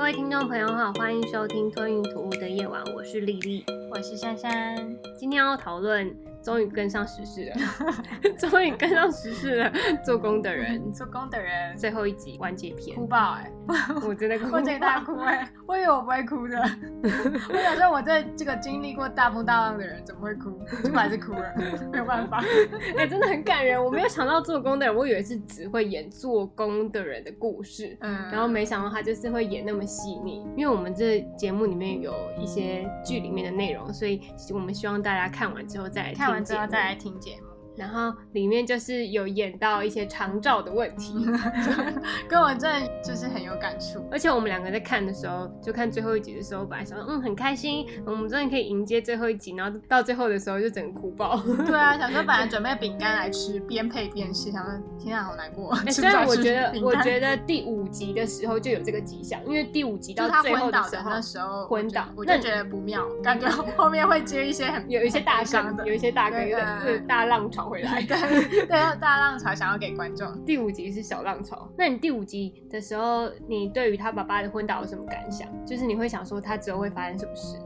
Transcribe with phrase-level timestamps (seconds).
[0.00, 4.74] 各位听众朋友好，欢迎收听吞云吐雾的夜晚，我是丽丽，我是珊珊。
[5.14, 6.10] 今天要讨论，
[6.42, 7.56] 终于跟上时事了，
[8.38, 9.70] 终于跟上时事了。
[10.02, 13.52] 做工的人， 做工的人，最后一集完结篇，哭爆哎！
[14.06, 15.48] 我真的哭，我真的哭哎！
[15.66, 16.58] 我以为我不会哭的，
[17.52, 20.50] 我想说我在这个经历过大风大浪的人怎么会哭？
[20.82, 21.52] 结果还是哭了，
[21.92, 22.42] 没有办法。
[22.96, 23.82] 哎，真的很感人。
[23.82, 30.46] 我没有想到做工的人，我以为是只会演做工的人的故事，嗯，然后没想到他就是会演那么细腻。
[30.56, 34.20] 因为我们这节目里面有一些剧里面的内容，所以
[34.52, 37.49] 我们希望大家看完之后再来看完之后再来听节目。
[37.80, 41.26] 然后里面就是有演到一些长照的问题
[42.28, 44.06] 跟我真的就是很有感触。
[44.12, 51.40] 而且我们两个在看的时候，就看最后一集的时候，本来想说嗯很开心，我们终于可以迎接最后一集，然后到最后的时候就整个哭爆。
[51.64, 55.74] 对啊，想说本来准备饼干来吃，边配边吃，想说天啊好难过。
[55.90, 60.82] 虽然我觉得我觉得第五集的时候就有这个迹象，因为第五集到最后的
[61.22, 67.69] 时候昏倒，我就觉得不妙，感觉后面会接一些很有一些大伤的，有一些大哥的大浪潮。
[67.70, 70.44] 回来， 对对，大浪潮想要给观众。
[70.44, 75.48] 第五集是小浪潮，那你第五集的时候，你对于他爸爸的昏倒有什么感想？
[75.64, 77.56] 就是你会想说他之后会发生什么事？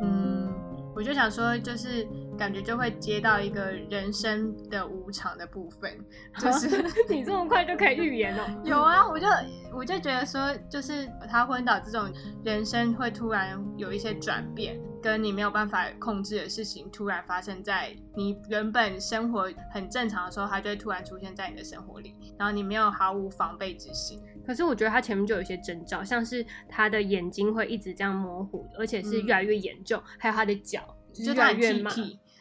[0.00, 0.37] 嗯，
[0.98, 2.04] 我就想说，就是
[2.36, 5.96] 感觉就会接到一个人生的无常的部分，
[6.40, 8.42] 就 是你这么快就可以预言哦？
[8.64, 9.28] 有啊，我就
[9.72, 12.12] 我就觉得说，就是他昏倒这种
[12.44, 14.76] 人生会突然有一些转变。
[15.00, 24.20] 跟你没有办法控制的事情突然发生在你原本生活很正常的时候，它就会突然出现在你的生活里，然后你没有毫无防备之心。
[24.48, 31.94] 可是我觉得他前面就有一些征兆，像是他的眼睛会一直这样模糊，而且是越来越严重，还有他的脚就越来越慢。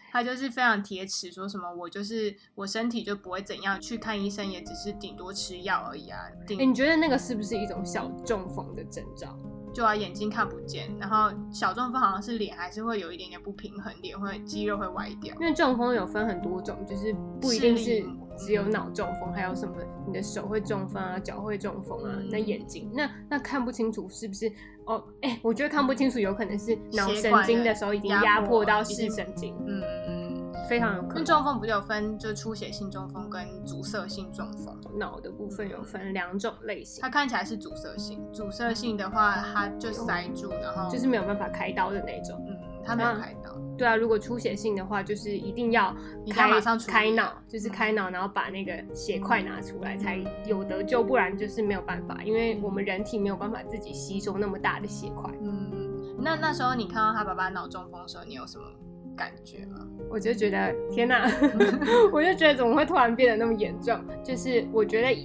[0.09, 6.17] 他就是非常铁齿，说什么我就是我身体就不会怎样，去看医生也只是顶多吃药而已啊。
[6.47, 9.37] 你觉得那个是不是一种小中风的征兆？
[9.77, 15.35] 就啊，眼睛看不见，然后小中风好像是脸还是会有一点点不平衡，脸会肌肉会歪掉。
[15.39, 18.03] 因为中风有分很多种，就是不一定是
[18.35, 19.75] 只有脑中风，还有什么
[20.07, 24.51] 你的手会中风啊，脚会中风啊，那眼睛那那看不清楚是不是？
[24.85, 29.53] 哦，哎，我觉得看不清楚有可能是脑神经的时候已经压迫到视神经。
[29.67, 29.96] 嗯嗯。
[30.67, 31.25] 非常有可能。
[31.25, 34.75] 中风不就有分，就出血性中风跟阻塞性中风。
[34.97, 37.01] 脑的部分有分两种类型。
[37.01, 42.43] 它看起来是阻塞性，阻塞性的话，它就塞住，然后就是没有办法开刀的那种。
[42.47, 43.55] 嗯，它没有开刀。
[43.77, 45.95] 对啊，如果出血性的话，就是一定要
[46.31, 46.49] 开
[46.87, 55.31] 开脑，就是开脑，然后把那个血块拿出来才有得救，不然就是没有办法，因为我们人体没有办法自己吸收那么大的血块。
[55.41, 58.63] 嗯，那那时候你看到他爸爸脑中风的时候，你有什么？
[59.15, 59.79] 感觉吗？
[60.09, 61.29] 我就觉得天哪，
[62.11, 63.99] 我就觉得怎么会突然变得那么严重？
[64.23, 65.15] 就是我觉得。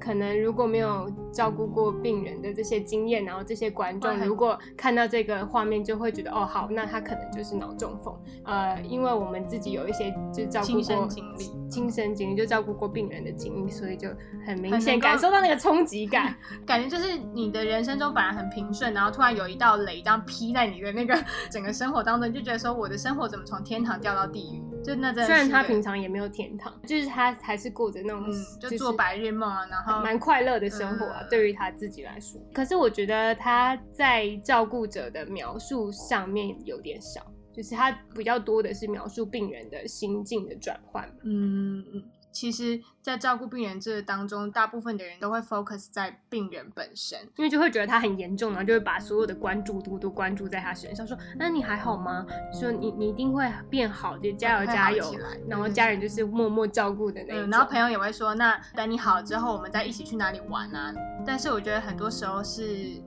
[0.00, 8.14] 可能如果没有照顾过病人的这些经验，然后这些观众如果看到这个画面，就会觉得哦好，那他可能就是脑中风。
[8.44, 14.08] 呃，因为我们自己有一些就照顾过经历，亲身经历就照顾过病人的经历，所以就
[14.46, 16.34] 很明显感受到那个冲击感，
[16.66, 21.16] 感觉就是你的人生中本来很平顺，然后突然有一道雷这样劈在你的那个
[21.50, 24.62] 整个生活当中，就觉得说我的生活怎么从天堂掉到地狱？
[24.84, 28.24] 就那虽然他平常也没有天堂，就是他还是过着那种
[28.60, 30.02] 就做白日梦啊，然后。
[30.02, 32.40] 蛮快乐的生活啊，对于他自己来说。
[32.52, 41.08] 可是我觉得他在照顾者的描述上面有点少，就是他比较多的是描述病人的心境的转换。
[41.24, 42.04] 嗯嗯。
[42.30, 52.26] 其实，在照顾病人这当中，大部分的人都会 focus 在病人本身，因为就会觉得他很严重，然后就会把所有的关注度都关注在他身上，说：“那你还好吗？
[52.52, 55.02] 说你你一定会变好就，加油加油。”
[55.48, 57.48] 然后家人就是默默照顾的那种。
[57.50, 60.92] 然后朋友也会说：“那等你好之后，我们再一起去哪里玩啊？”
[61.26, 63.02] 但是我觉得很多时候是。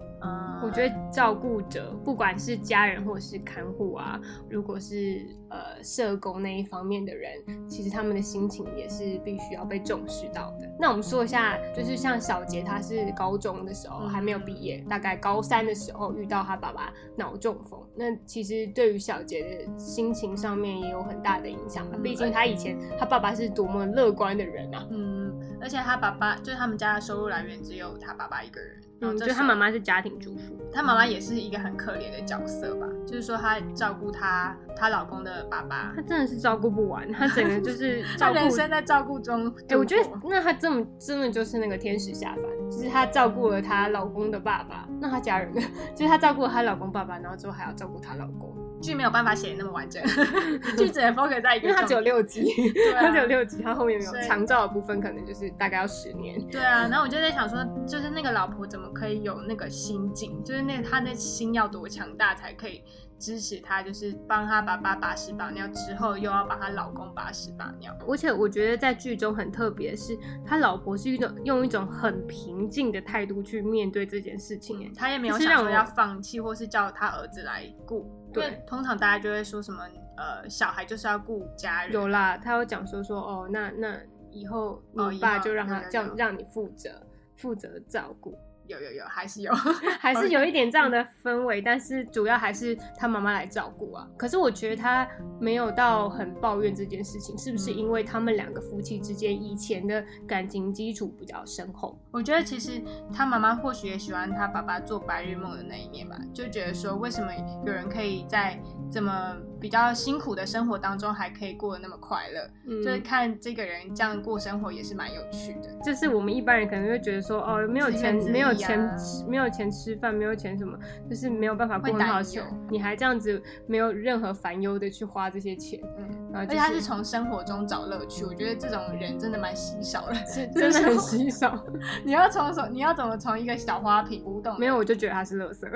[0.63, 10.69] 我觉得照顾者，不管是家人或者是看护啊，如果是呃社工那一方面的人，其实他们的心情也是必须要被重视到的。
[10.79, 17.79] 那我们说一下，就是像小杰，他是高中的时候还没有毕业，大概高三的时候遇到他爸爸脑中风。
[17.95, 21.97] 那其实对于小杰的心情上面也有很大的影响吧。
[22.01, 24.87] 毕竟他以前他爸爸是多么乐观的人啊。
[24.89, 25.30] 嗯，
[25.61, 28.81] 而且他爸爸就是他们家的收入来源只有他爸爸一个人。
[29.03, 32.85] 嗯，就他妈妈是家庭主妇，他妈妈也是一个很可怜的角色吧。
[33.03, 39.51] 就是说，她照顾她她老公的爸爸，她真的是照顾不完，她整个就 是照顾人生在照顾中。
[39.69, 45.61] 哎，我觉得那她这么真的就是那个天使下凡，就是她照顾了她老公的爸爸，那她家人呢？
[45.95, 48.55] 就是她照顾了她老公爸爸，然后之后还要照顾她老公。
[48.81, 50.03] 剧没有办法写的那么完整，
[50.77, 52.43] 剧只能 focus 在一个，因为它只有六集，
[52.73, 56.41] 对啊它只有六集，它后面没有长照的部分，可能就是大概要十年。
[56.47, 62.83] 对啊，然后我就在想说，就是那个老婆怎么可以有那个心境，就是那个她的心要多强大才可以
[63.19, 67.95] 支持他，就是帮她爸爸把屎把尿之后，又要帮他老公把屎把尿。
[68.07, 74.83] 而且我觉得在剧中很特别的是，他老婆是一种用一种很平静的态度去面对这件事情。
[74.83, 78.11] 哎，他也没有就是让我想说要放弃，或是叫他儿子来顾。
[78.33, 79.83] 对通常大家就会说什么，
[80.17, 81.93] 呃，小孩就是要顾家人。
[81.93, 83.99] 有啦，他有讲说说哦，那那
[84.31, 86.89] 以后你爸就让他这样让你负责
[87.35, 88.37] 负责照顾，
[88.71, 89.53] 有有有，还是有，
[89.99, 94.07] 还是有一点这样的氛围，但是主要还是他妈妈来照顾啊。
[94.17, 95.07] 可是我觉得他
[95.39, 101.99] 没有到很抱怨这件事情，是不是嗯因为他们两个夫妻之间以前的感情基础比较深厚？
[102.11, 102.81] 我觉得其实
[103.13, 107.31] 他妈妈或许也喜欢他爸爸做白日梦的那一面吧，就觉得说为什么
[107.65, 108.57] 有人可以在
[108.91, 115.69] 这么比较辛苦的生活当中还可以过得那么快乐，嗯就是看这个人这样过生活也是蛮有趣的。
[115.85, 120.75] 就是我们一般人可能会觉得说，哦，没有钱没有钱啊吃，没有钱吃饭，没有钱什么，
[121.07, 130.13] 就是没有办法过会很好生活，你还这样子没有任何烦忧的去花这些钱，嗯，然后、就而且他是从生活中找乐趣，我觉得这种人真的蛮稀少的。
[130.55, 131.63] 真的很稀少。
[132.03, 135.67] 你要从什你要怎么从一个小花瓶无动没有，我就觉得他是乐色。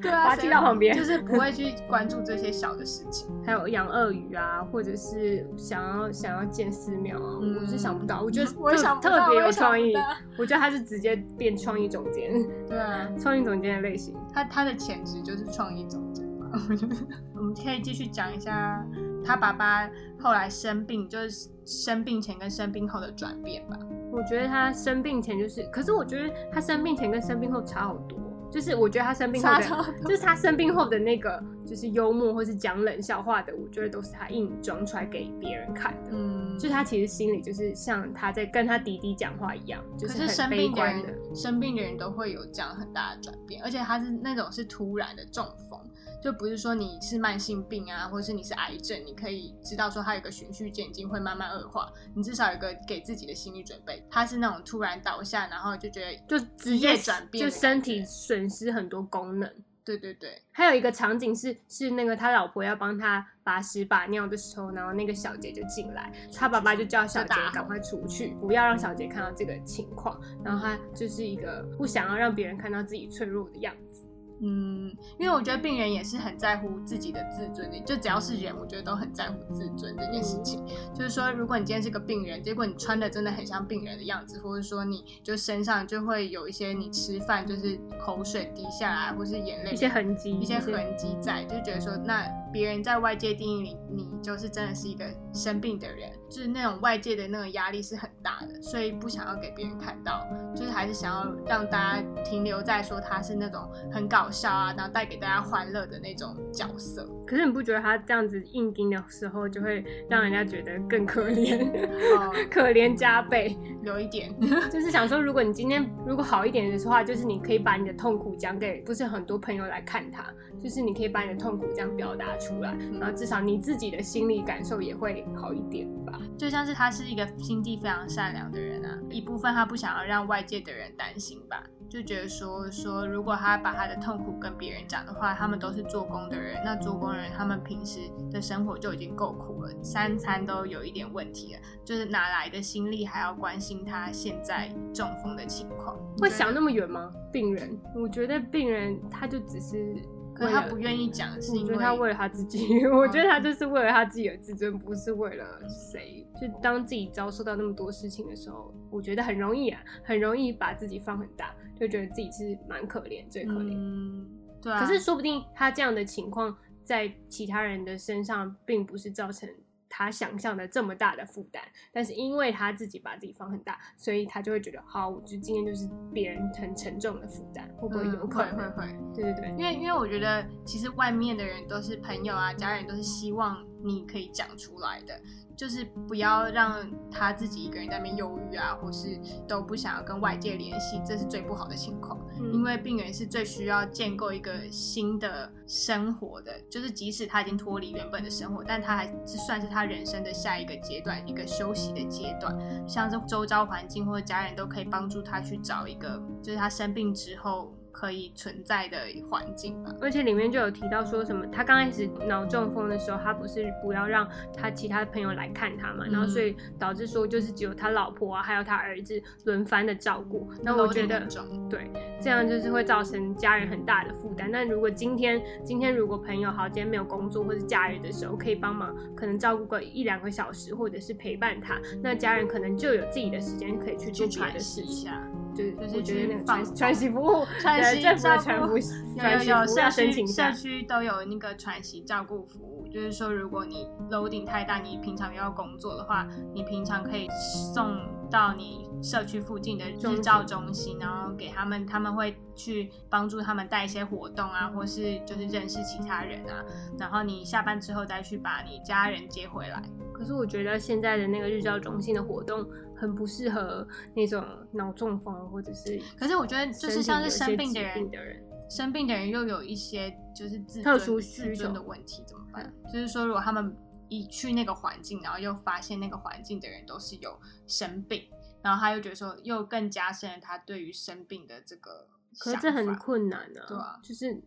[0.00, 3.28] 对啊，把它谁踢到旁边就是不会去关注这些小的事情。
[3.44, 8.22] 还有养鳄鱼啊，或者是想要想要建寺庙啊，嗯我是想不到。
[8.22, 9.92] 我觉得特想特别有创意。
[10.38, 12.32] 我觉得他是直接变创意总监，
[12.66, 14.14] 对啊，创意总监的类型。
[14.32, 16.96] 他他的潜质就是创意总监嘛， 我觉得
[17.34, 18.86] 我们可以继续讲一下
[19.24, 19.90] 他爸爸
[20.20, 23.76] 后来生病，就是生病前跟生病后的转变吧。
[24.10, 28.18] 我觉得他生病前就是，可是我觉得他生病前跟生病后差好多。
[28.50, 36.10] 就是我觉得他生病后的，就是他生病后的那个，就是幽默或是讲冷笑话的，我觉得都是他硬装出来给别人看的。
[36.12, 41.08] 嗯，就是他其实心里就是像他在跟他弟弟讲话一样，就是很悲生病的观的。
[41.08, 45.78] 人，生病的人都会有这样很大的转变，而且他是那种是突然的中风，
[46.20, 54.04] 就不是说你是慢性病啊，或者是你是癌症，你可以知道说它有个循序渐进，会慢慢恶化，你至少有个给自己的心理准备。
[54.10, 59.50] 他是那种突然倒下，然后就觉得就直接转变就身体损失很多功能。
[59.84, 70.20] 对对对，还有一个场景是，是那个他老婆要帮他把屎把尿的时候，然后那个小杰就进来，他爸爸就叫小杰赶快出去，不要让小杰看到这个情况。
[70.44, 74.04] 然后他就是一个不想要让别人看到自己脆弱的样子。
[74.40, 80.64] 嗯，因为我觉得病人也是很在乎自己的自尊的，就只要是人，我觉得都很在乎自尊这件事情。
[80.94, 107.08] 就是说，如果你今天是个病人，结果你穿的真的很像病人的样子，或者说你就身上就会有一些你吃饭就是口水滴下来，或是眼泪一些痕迹，一些痕迹在，就觉得说，那别人在外界定义里，你就是真的是一个生病的人，就是那种外界的那个压力是很大的，所以不想要给别人看到，就是还是想要让大家停留在说他是那种很搞笑啊，然后带给大家欢乐的那种角色。
[107.26, 111.68] 可是你不觉得他这样子硬盯的时候，就会让人家觉得更可怜，
[112.16, 113.56] 哦， 可怜加倍？
[113.82, 114.34] 有一点，
[114.70, 120.24] 就是想说，如果你今天如果好一点的话，就是你可以把你的痛苦讲给不是很多朋友来看他，
[120.62, 126.20] 就是你可以把你的痛苦这样表达出来，然后至少你自己的心理感受也会好一点吧。
[126.36, 145.96] 就像是他是一个心地非常善良的人啊，一部分他不想要让外界的人担心吧，就觉得说说如果他把他的痛苦跟别人讲的话，他们都是做工的人，那做工人他们平时的生活就已经够苦了，三餐都有一点问题了，就是哪来的心力还要关心他现在中风的情况？
[146.18, 147.12] 会想那么远吗？
[147.32, 149.96] 病人，我觉得病人他就只是
[150.38, 156.24] 可是他不愿意讲，是因为他为了他自己， 我觉得他就是为了他自己的自尊，不是为了谁。
[156.40, 163.72] 就当自己遭受到那么多事情的时候，我觉得很容易啊，很容易把自己放很大，就觉得自己是蛮可怜，最可怜。
[163.74, 164.26] 嗯，
[164.62, 169.48] 对啊，可是说不定他这样的情况在其他人的身上，并不是造成
[169.88, 178.56] 他想象的这么大的负担，但是因为他自己把自己放很大，所以他就会觉得，好，我就今天就是别人很沉重的负担，会不会有嗯可能？
[178.56, 178.98] 会会会。
[179.14, 185.20] 对对对，因为因为我觉得，其实外面的人都是朋友啊，家人都是希望你可以讲出来的，
[185.56, 192.18] 就是不要让他自己一个人在那边忧郁啊，或是都不想要跟外界联系，这是最不好的情况。
[192.40, 202.56] 嗯因为病人是最需要建构一个新的生活的，就是即使他已经脱离原本的生活，但他还是算是他人生的下一个阶段，一个休息的阶段。
[202.88, 208.96] 像是周遭环境或者家人都可以帮助他去找一个，就是他生病之后可以存在的
[209.28, 209.92] 环境吧。
[210.00, 220.48] 而且里面就有提到说什么，他刚开始脑中风的时候，他不是不要让他其他朋友来看他嘛，然后所以导致说就是只有他老婆啊，还有他儿子轮番的照顾。
[220.62, 221.26] 那我觉得
[221.68, 221.90] 对，
[222.22, 224.48] 这样就是会造成家人很大的负担。
[224.48, 235.10] 那如果今天今天如果朋友好，今天没有工作或者假日的时候，可以帮忙可能照顾个一两个小时，或者是陪伴他，那家人可能就有自己的时间可以去做别的事情。
[235.54, 240.26] 就是就是觉得那个传传习服务，传习政府照传服有 有社区。
[240.26, 247.28] 社区都有那个喘息照顾服务，就是说如果你楼顶太大，你平常又要工作的话，你平常可以
[247.74, 247.98] 送
[248.30, 256.64] 到你社区附近的日照中心，然后给他们，他们会去帮助他们带一些活动啊，或是就是认识其他人啊，
[256.98, 259.82] 然后你下班之后再去把你家人接回来。
[260.12, 262.66] 可是我觉得现在的那个日照中心的活动
[262.98, 272.70] 很不适合那种脑中风或者是可是我觉得就是像是生病的人生病的人又有一些就是特殊自需求尊的问题怎么办？
[272.92, 273.74] 就是说，如果他们
[274.10, 278.28] 一去那个环境，然后又发现那个环境的人都是有生病，
[278.62, 282.06] 然后他又觉得说，又更加深了他对于生病的这个
[282.38, 283.64] 可是这很困难啊。
[283.66, 284.38] 对啊就是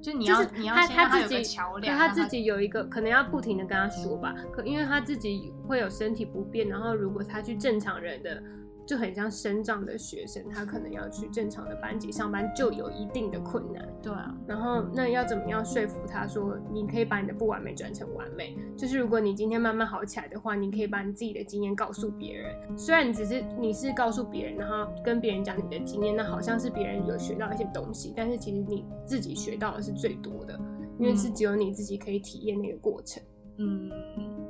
[0.00, 8.42] 就你要、就是你要他他自己，可桥梁，他自己有一个可能要不停的跟他说吧，可因为他自己会有身体不便，然后如果他去正常人的。
[8.84, 13.86] 就很像生长的学生，他可能要去正常的班级上班，就有一定的困难。
[14.02, 18.56] 对啊，然后那要怎么样说服他说，你可以把你的不完美转成完美？
[18.76, 22.54] 就是如果你今天慢慢好起来的话，你可以把你自己的经验告诉别人。
[22.76, 30.58] 虽然你只是你是告诉别人，然后跟别人讲你的经验，那好像是别人有学到一些东西，但是其实你自己学到的是最多的，
[30.98, 33.22] 因为是只有你自己可以体验那个过程。
[33.58, 33.90] 嗯，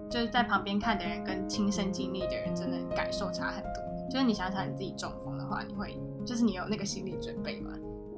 [0.09, 3.92] 就是在旁边看的人跟亲身经历的人，真的感受差很多。
[4.13, 7.73] 就是你想想你自己中风的话，你会就是你有那个心理准备吗？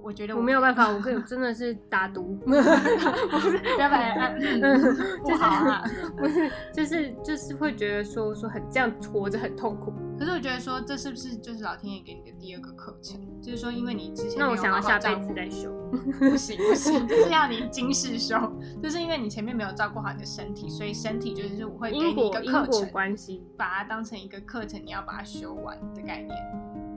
[0.05, 5.83] 我觉得我没有办法，我跟 真的是打赌， 不要不好啊。
[6.17, 9.93] 不是，就是就是会觉得说说很这样活着很痛苦。
[10.19, 13.19] 可是我觉得说，这是不是就是老天爷给你的第二个课程？
[13.43, 15.73] 就是说，因为你之前那我想要下辈子再修。
[16.19, 18.37] 不行不行，就是要你今世修，
[18.83, 26.37] 就是因为你前面没有照顾好你的身体，所以身体就是会给你一个课程，关系，把它当成一个课程，你要把它修完的概念。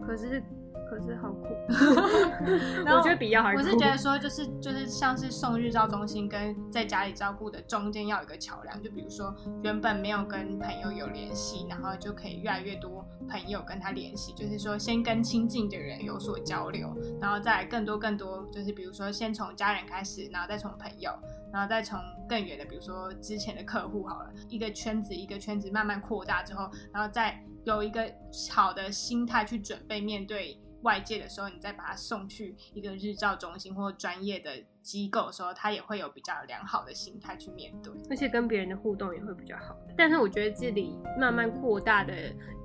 [0.05, 0.41] 可是
[0.89, 1.48] 可是好苦，
[2.86, 3.60] 然后我觉得比较还苦。
[3.60, 21.12] 我是觉得说，就是就是像是送日照中心跟在家里照顾的中间要有一个桥梁，就比如说原本没有跟朋友有联系，然后就可以越来越多朋友跟他联系，就是说先跟亲近的人有所交流，然后再更多更多，就是比如说先从家人开始，然后再从朋友，
[21.51, 28.10] 然后再从更远的，比如说之前的客户好了，一个圈子一个圈子慢慢扩大之后，然后再有一个
[28.51, 37.93] 好的心态去准备面对外界的时候，你再把他送去一个日照中心或专业的机构的时候，他也会有比较良好的心态去面对。
[38.10, 39.75] 而且跟别人的互动也会比较好。
[39.98, 42.13] 但是我觉得这里慢慢扩大的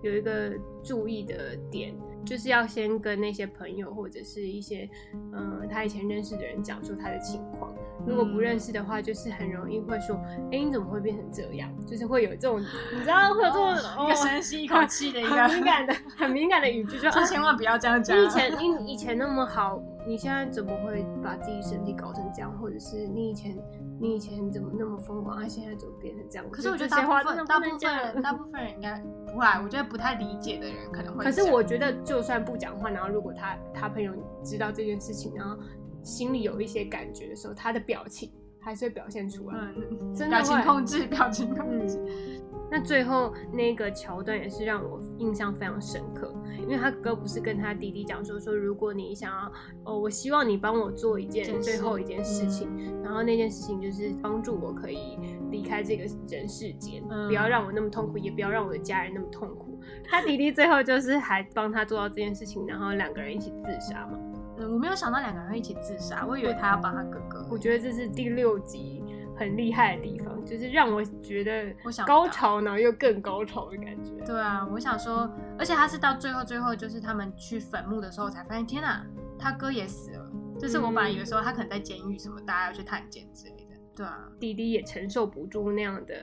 [0.03, 0.53] 有一个
[0.85, 4.89] 注意的点，就是要先跟那些朋友或者是一些
[5.33, 7.75] 嗯、呃他以前认识的人讲说他的情况。
[8.07, 10.17] 如果不认识的话，就是很容易会说，
[10.51, 11.71] 哎、你怎么会变成这样？
[11.87, 18.17] 就是会有这种，你知道会有这种、一个深吸一口气的一个很敏感的、很敏感的语句，就就千万不要这样讲。
[18.19, 22.53] 你以 前你以前那么好，你现在怎么会把自己身体搞成这样？
[22.59, 23.57] 或者是你以前
[24.03, 26.45] 你以前怎么那么疯狂，啊，现在怎么变成这样？
[26.51, 31.31] 可是我觉得大部分大部分人 大部分人应该不会啊，我觉得不太理解的人可能会可。
[31.31, 35.57] 是我觉得，就算不讲话，然后如果他他朋友知道这件事情，然后
[36.03, 39.57] 心里有一些感觉的时候，他的表情还是会表现出来。
[39.57, 42.43] 嗯，真的表情控制，表情控嗯制。，
[42.73, 49.53] 那最后那个桥段也是让我印象非常深刻，因为他哥哥不是跟他弟弟讲说说，如果你想要，
[49.85, 52.71] 哦，我希望你帮我做一件最后一件事情，
[53.05, 55.19] 然后那件事情就是帮助我可以
[55.51, 59.79] 离开这个人世间，嗯不要让我那么痛苦，也不要让我的家人那么痛苦。
[60.03, 64.19] 他弟弟最后就是还帮他做到这件事情，然后两个人一起自杀嘛。
[64.59, 67.47] 嗯，我没有想到两个人会一起自杀，我以为他要帮他哥哥。
[67.51, 69.02] 我觉得这是第六集
[69.43, 74.13] 很厉害的地方，就是让我觉得我想高潮，然后又更高潮的感觉。
[74.25, 79.05] 对啊，我想说，而且他是到最后最后，就是他们去坟墓的时候才发现，天哪，
[79.39, 80.31] 他哥也死了。
[80.59, 83.77] 就是我本来以为说他可能在监狱什么，大家要去探监之类的。
[83.97, 86.15] 对啊，弟弟也承受不住那样的，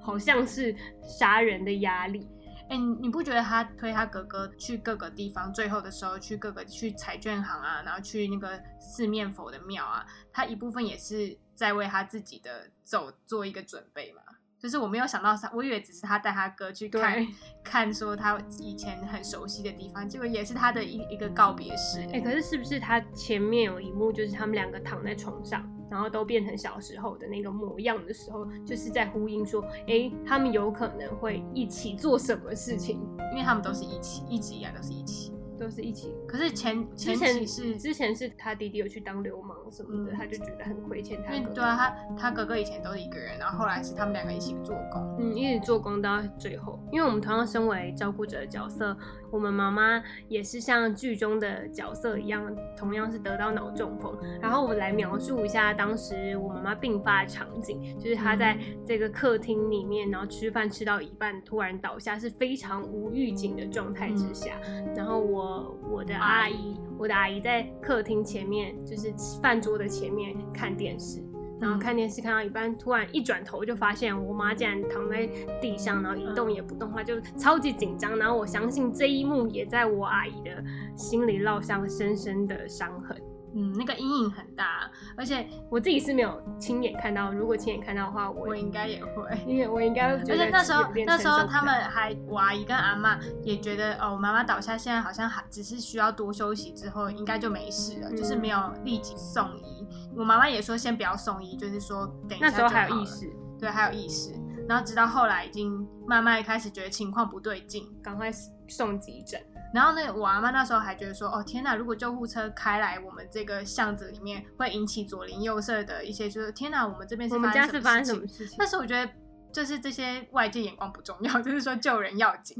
[0.00, 2.28] 好像是杀人的压力。
[2.68, 14.22] 哎、你你不觉得他推他哥哥去各个地方，最后的时候去各个去彩券行啊，然后去那个四面佛的庙啊，他一部分也是在为他自己的走做一个准备嘛？
[14.58, 17.26] 就是我没有想到他，我以为只是他带他哥去看
[17.62, 22.00] 看说他以前很熟悉的地方，结果也是他的一一个告别式。
[22.12, 32.98] 哎、可是是不是他前面有一幕，就是他们两个躺在床上，然后都变成小时候的那个模样的时候，就是在呼应说，哎、他们有可能会一起做什么事情，
[33.32, 35.35] 因为他们都是一起，一直以来都是一起。
[35.58, 36.14] 都是一起。
[36.26, 41.36] 可是前前之前期是之前是他弟弟有去当流氓什么的，嗯他就觉得很亏欠他哥哥。
[41.36, 45.16] 因为对啊，他他哥哥以前都是一个人，然后后来是他们两个一起做工。
[45.18, 48.96] 嗯，一直做工到最后，因为我们同样身为照顾者的角色，
[49.30, 54.16] 我们妈妈也是像剧中的角色一样，同样是得到脑中风。
[54.40, 64.52] 然后我来描述一下当时我妈妈病发的场景，就是她在这个客厅里面，然后吃饭吃到一半突然倒下，是非常无预警的状态之下。
[64.94, 71.22] 然后我我的阿姨，我的阿姨在客厅前面，就是饭桌的前面看电视。
[71.60, 75.26] 然后看电视看到一半，突然一转头就发现我妈竟然躺在
[75.60, 78.16] 地上，然后一动也不动，她就超级紧张。
[78.18, 80.62] 然后我相信这一幕也在我阿姨的
[80.94, 83.16] 心里烙上深深的伤痕。
[83.56, 89.22] 嗯，那个阴影很大，而且我自己是没有亲眼看到，如果亲眼看到的话，我我应该也会。
[89.46, 99.86] 因为我应该会觉得而且那时候那时候他们还，我阿姨跟阿妈也觉得哦，我妈妈倒下，现在好像还只是需要多休息之后应该就没事了，嗯就是没有立即送医。
[100.14, 104.34] 我妈妈也说先不要送医，就是说等一下还有意识，对，还有意识。
[104.68, 108.30] 然后直到后来已经慢慢开始觉得情况不对劲，赶快
[108.68, 109.40] 送急诊。
[109.76, 118.66] 然后呢，我阿妈那时候还觉得说，哦天哪，如果救护车开来我们这个巷子里面，会引起左邻右舍的一些，就是天哪，我们这边是我们家是发生什么事情那？
[118.66, 119.12] 时候我觉得，
[119.52, 122.56] 就是这些外界眼光不重要， 就是说救人要紧。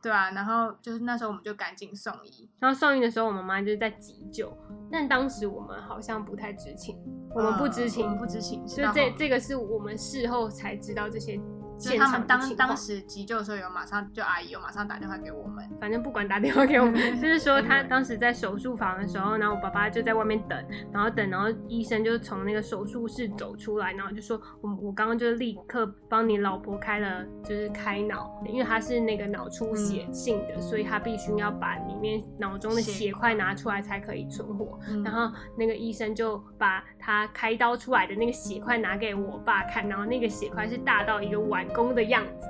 [0.00, 0.30] 对啊。
[0.30, 4.56] 然后就是那时候我们就赶紧送医，然后送医的时候，我妈妈就是在急救，
[4.90, 6.98] 但当时我们好像不太知情，
[7.34, 11.38] 我们不知情，呃我们不知情，所以这这个是我们事后才知道这些
[11.78, 34.78] 就是他们当当时急救的时候有马上就阿姨有马上打电话给我们，反正不管打电话给我们， 就是说他当时在手术房的时候，然后我爸爸就在外面等，然后等，然后医生就从那个手术室走出来，然后就说我我刚刚就立刻帮你老婆开了就是开脑，因为他是那个脑出血性的，所以他必须要把里面脑中的血血块拿出来才可以存活。
[34.88, 42.46] 嗯然后那个医生就把他开刀出来的那个血块拿给我爸看，然后那个血块是大到一个碗公的样子，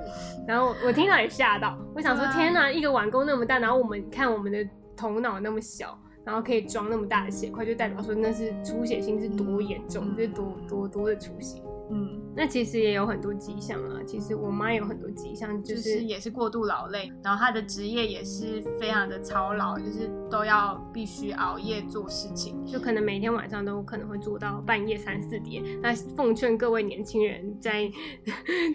[0.47, 11.61] 然后我听到也吓到，我想说天哪，一个碗公那么大，然后我们看我们的头脑那么小，然后可以装那么大的血块，就代表说那是出血性是多严重，是多多多的出血。
[11.91, 22.63] 嗯，那其实也有很多迹象啊，其实我妈有很多迹象，就就是是也是过度劳累，然后她的职业也是非常的操劳，就是都要必须熬夜做事情。
[22.65, 25.63] 就可能每天晚上都可能会做到半夜三四点。
[25.81, 27.89] 那奉劝各位年轻人在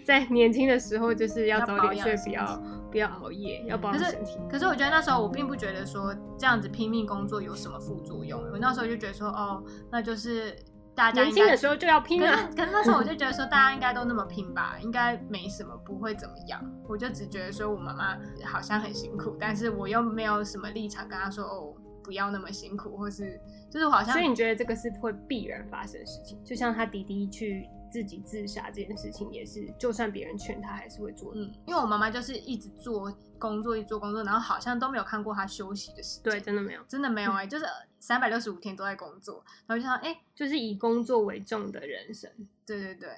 [0.05, 4.39] 在年轻的时候，就是要要早点睡，不要不要熬夜，要保养可是身体。
[4.49, 10.55] 可是我觉得那时候我并不觉得说这样子拼命工作有什么副作用，我那时候就觉得说哦，那就是
[10.93, 12.49] 大家年轻的时候就要拼可是啊！
[12.55, 16.61] 可是那时候我就觉得说，大家应该都那么拼吧，应该没什么，不会怎么样。
[16.87, 21.73] 我就只觉得说我妈妈好像很辛苦，但是我又没有什么立场跟她说哦，
[22.03, 26.37] 不要那么辛苦，或是就是我好像所以你觉得这个是会必然发生的事情？
[26.43, 31.33] 就像他弟弟去自己自杀这件事情，也是就算别人劝他，还是会做。
[31.35, 36.23] 嗯，因为我妈妈就是一直做工作，一直做工作，然后好像都没有看过她休息的时间。
[36.23, 37.65] 对，真的没有，真的没有哎、就是
[37.99, 42.31] 三百六十五天都在工作，然后就想哎、就是以工作为重的人生。
[42.65, 43.09] 对对对，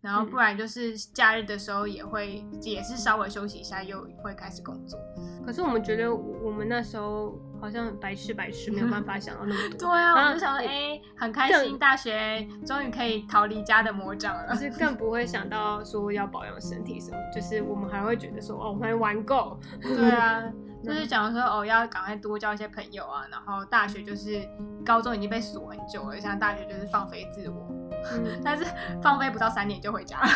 [0.00, 4.98] 然后嗯不然就是假日的时候也会，也是稍微休息一下，又会开始工作。
[5.44, 10.00] 可是我们觉得我们那时候好像白痴白痴，没有办法想到那么多 对。
[10.00, 14.60] 啊，我就想说，哎、很开心，大学终于可以逃离家的魔掌了就。
[14.62, 20.42] 是更不会想到说要保养身体什么，就是我们还会觉得说哦，我们还玩够，对啊，
[20.84, 23.24] 就是讲说哦，要赶快多交一些朋友啊。
[23.30, 24.42] 然后大学就是
[24.84, 27.72] 高中已经被锁很久了，像大学就是放飞自我，
[28.12, 28.64] 嗯，但是
[29.00, 30.28] 放飞不到三年就回家了。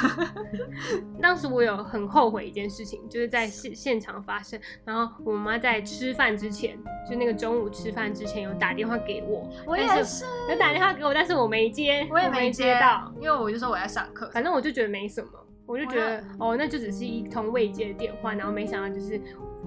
[1.21, 4.59] 当时我有很后悔一件事情，就是在现现场发生。
[4.85, 14.31] 然后我妈在吃饭之前，就那个中午吃饭之前有打电话给我，我也但是，有打电话给我，但是我没接，我也没接到。，因为我就说我在上课。
[14.33, 15.31] 反正我就觉得没什么，
[15.67, 19.21] 我就觉得哦，那就只是一通未接的电话，然后没想到就是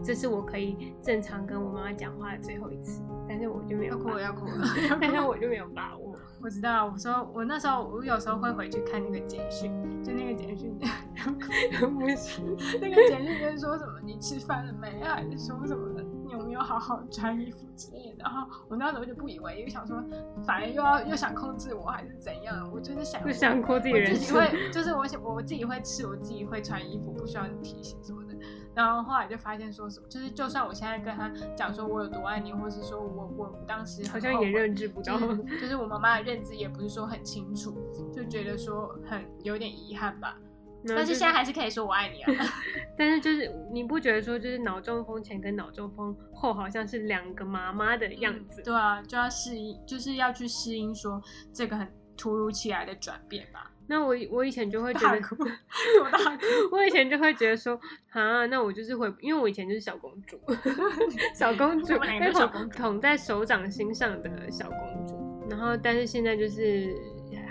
[0.04, 4.66] 这是我可以正常跟我妈妈讲话的最后一次，但是我就没有要哭了要哭了，
[5.02, 6.16] 但是我就没有把握。
[6.42, 9.72] 我知道，我说我那时候我有时候会回去看那个简讯，
[10.04, 10.74] 就那个简讯，
[12.00, 12.42] 不是，
[12.82, 18.16] 那个简讯就是说什么你吃饭了没，还是说什么的，你有没有好好穿衣服之类的。
[18.20, 20.02] 然后我那时候就不以为意，想说
[20.46, 23.80] 反而又要又想控制我还是怎样，我就是想不想过。
[23.80, 28.29] 自己会，就是我想我自己会吃，我自己会穿衣服，不需要你提醒什么的。
[28.80, 35.20] 然后后来就发现说什么，就是就算我现在跟他讲说我有多爱你，或是说我我当时好像也认知不到。
[35.20, 37.76] 就是就是我妈妈的认知也不是说很清楚，
[38.14, 40.38] 就觉得说很有点遗憾吧。
[40.88, 42.32] 但是现在还是可以说我爱你啊。
[42.98, 48.62] 但是就是你不觉得说，就是脑中风前跟脑中风后好像是两个妈妈的样子？
[48.64, 53.70] 对啊，就要适应，就是要去适应说这个很突如其来的转变吧。
[53.90, 55.20] 那我我以前就会觉得，
[56.72, 57.78] 我以前就会觉得说，
[58.12, 60.40] 啊，那我就是会，因为我以前就是小公主，
[61.36, 65.48] 小公主 我们两个被捧都小公主捧在手掌心上的小公主。
[65.50, 66.96] 然后，但是现在就是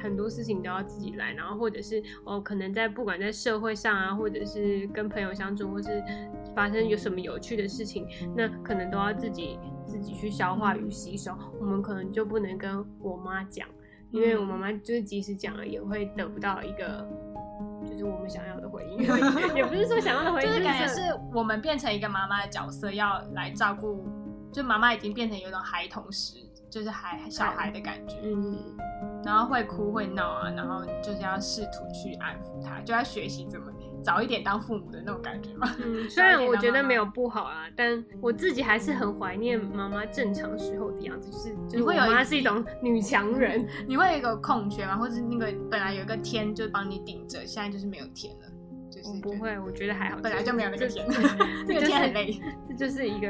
[0.01, 6.01] 很多事情都要自己来，然后或者是哦，可能在不管在社会上啊，或者是跟朋友相处，或是
[6.55, 11.33] 发生有什么有趣的事情，那可能都要自己自己去消化与吸收。
[11.61, 13.66] 我们可能就不能跟我妈讲。
[14.11, 17.07] 因为我妈妈就是即使讲了，也会得不到一个
[17.87, 18.99] 就是我们想要的回应，
[19.55, 21.01] 也不是说想要的回应，就是感觉是
[21.33, 24.07] 我们变成一个妈妈的角色，要来照顾，
[24.53, 26.37] 就妈妈已经变成有种孩童时，
[26.71, 28.59] 就是孩小孩的感觉，嗯，
[29.25, 33.71] 然后会哭会闹啊，然后就是要试图去安抚他，就要学习怎么
[34.02, 35.74] 早一点当父母的那种感觉嘛。
[35.84, 44.96] 嗯， 虽然我觉得没有不好啊，但我自己还是很怀念妈妈正常时候的样子，就是就是我会有一妈是一种女强人， 你会有一个空缺吗？
[44.96, 48.48] 或者是那个本来有一个天就帮你顶着，现在就是没有天了，
[48.90, 51.06] 就是我不会，我觉得还好，本来就没有那个天
[51.66, 52.40] 这， 个天很累。
[52.68, 53.28] 这就是一个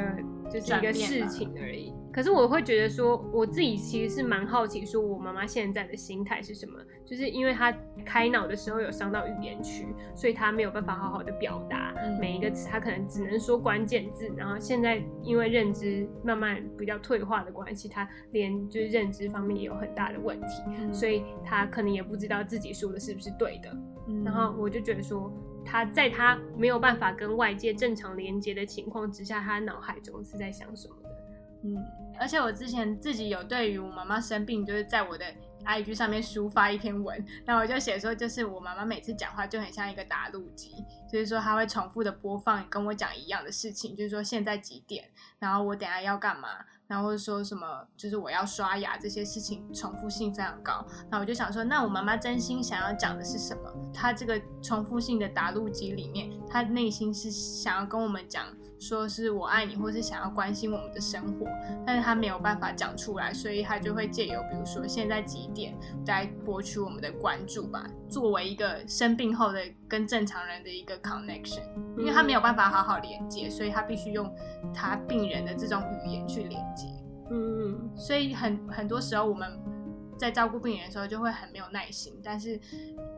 [0.51, 1.93] 就是一个事情而已。
[2.13, 6.79] 可是我会觉得说，我自己其实是蛮好奇，说我妈妈现在的心态是什么？
[7.07, 7.73] 就是因为她
[8.05, 14.29] 开脑的时候有伤到语言区，所以她没有办法好好的表达嗯每一个词，她可能只能说关键字。
[14.37, 23.71] 然后现在因为认知慢慢比较退化的关系，她连就是认知方面也有很大的问题，所以她可能也不知道自己说的是不是对的。
[24.09, 25.31] 嗯然后我就觉得说，
[25.71, 31.11] 他在他没有办法跟外界正常连接的情况之下，他脑海中是在想什么的？
[31.65, 31.77] 嗯，
[32.19, 35.27] 而且我之前自己有对于我妈妈生病，就是在我的
[35.65, 40.73] IG 上面抒发一篇文，然后我就写说，就是我妈妈每次讲话就很像一个打录机，
[41.13, 46.49] 就是说她会重复的播放跟我讲一样的事情，就是说现在几点，然后我等下要干嘛，
[46.89, 50.85] 然后说什么，就是我要刷牙这些事情重复性非常高。
[51.11, 53.71] 那我就想说，那我妈妈真心想要讲的是什么？
[53.95, 58.45] 她这个重复性的打录机里面，她内心是想要跟我们讲。
[58.79, 61.47] 说是我爱你，或是想要关心我们的生活，
[61.87, 71.63] 但是他没有办法讲出来，所以他就会借由比如说现在几点来博取我们的关注吧，作为一个生病后的跟正常人的一个 connection，
[71.97, 74.33] 因为他没有办法好好连接，所以他必须用
[74.73, 76.87] 他病人的这种语言去连接，
[77.31, 79.49] 嗯，所以很很多时候我们
[80.17, 82.61] 在照顾病人的时候就会很没有耐心，但是